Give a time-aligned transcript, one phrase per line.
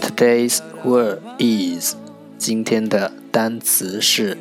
[0.00, 1.96] Today's word is
[2.36, 4.36] 今天的单词是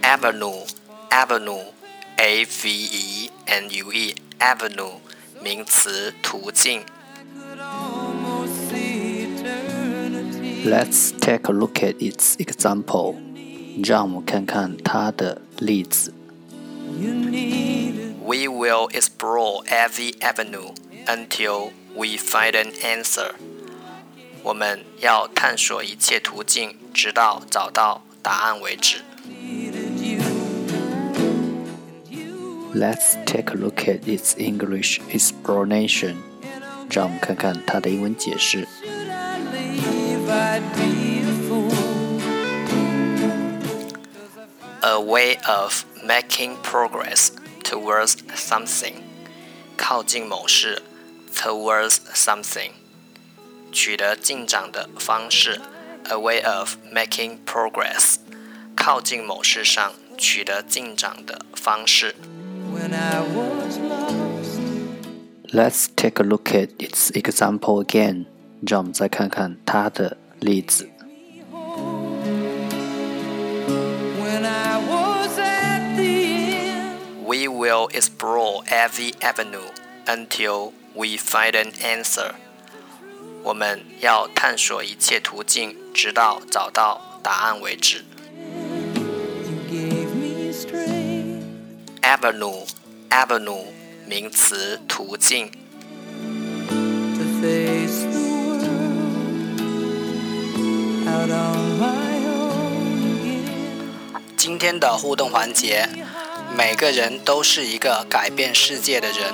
[0.00, 0.66] avenue
[1.10, 1.64] avenue
[2.16, 4.92] a v e n u e avenue
[5.42, 6.80] 名词途径。
[10.64, 13.16] Let's take a look at its example.
[13.84, 16.14] 让我们看看它的例子。
[18.24, 20.74] We will explore every avenue
[21.06, 23.32] until we find an answer.
[24.42, 29.02] 我们要探索一切途径，直到找到答案为止。
[32.72, 36.16] Let's take a look at its English explanation.
[36.88, 38.66] 让我们看看它的英文解释。
[44.82, 47.28] A way of making progress
[47.64, 48.94] towards something，
[49.76, 50.82] 靠近某事，
[51.34, 52.70] towards something，
[53.72, 55.60] 取得进展的方式，
[56.04, 58.16] a way of making progress，
[58.76, 62.14] 靠近某事上取得进展的方式。
[65.52, 68.26] Let's take a look at its example again，
[68.66, 70.88] 让我们再看看它的例子。
[77.44, 79.70] We will explore every avenue
[80.06, 82.32] until we find an answer.
[83.42, 88.04] 我们要探索一切途径，直到找到答案为止。
[92.02, 92.66] Avenue,
[93.10, 93.66] avenue，
[94.06, 95.52] 名词，途径。
[104.36, 105.88] 今天的互动环节。
[106.57, 109.33] 每个人都是一个改变世界的人，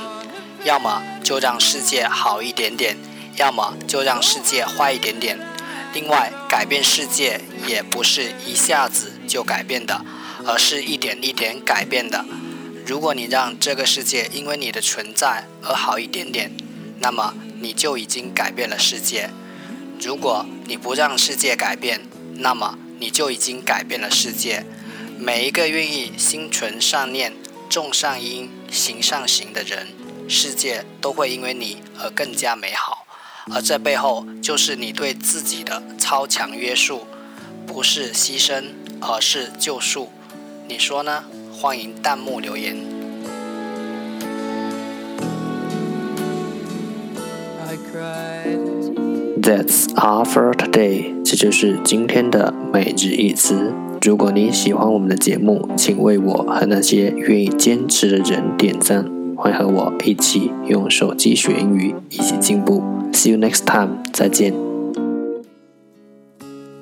[0.63, 2.97] 要么就让世界好一点点，
[3.35, 5.37] 要么就让世界坏一点点。
[5.93, 10.03] 另外，改变世界也不是一下子就改变的，
[10.47, 12.25] 而是一点一点改变的。
[12.87, 16.51] 如果你让这个世界因为你的存在而好一点点，
[16.99, 19.29] 那么你就已经改变了世界。
[20.01, 22.01] 如果你不让世界改变，
[22.37, 24.65] 那么你就已经改变了世界。
[25.23, 27.31] 每一个愿意心存善念、
[27.69, 29.89] 种善因、行善行的人，
[30.27, 33.05] 世界都会因为你而更加美好。
[33.53, 37.05] 而这背后就是你对自己的超强约束，
[37.67, 38.63] 不是牺牲，
[38.99, 40.09] 而是救赎。
[40.67, 41.23] 你说呢？
[41.53, 42.75] 欢迎弹幕留言。
[49.39, 51.23] That's all for today。
[51.23, 53.71] 这就是今天的每日一词。
[54.03, 59.05] 如果你喜欢我们的节目，请为我和那些愿意坚持的人点赞。
[59.37, 62.81] 欢迎和我一起用手机学英语，一起进步。
[63.13, 64.55] See you next time，再见。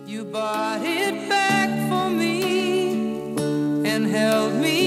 [0.08, 3.35] you buy it back for me
[3.84, 4.78] and help me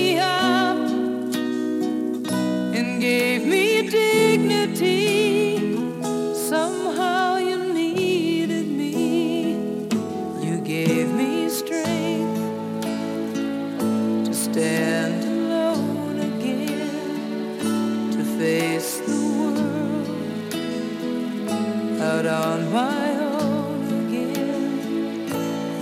[22.03, 25.29] out on my own again.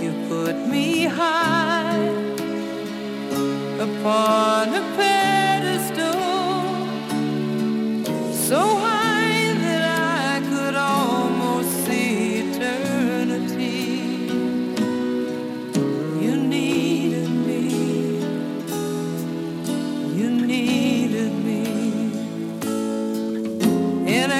[0.01, 1.97] You put me high
[3.79, 4.75] upon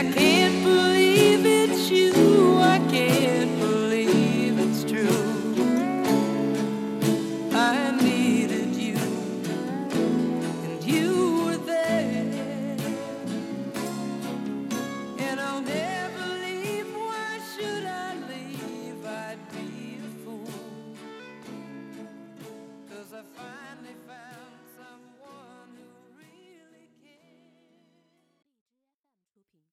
[0.01, 0.31] I can't.